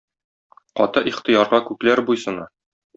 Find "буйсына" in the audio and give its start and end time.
2.11-2.53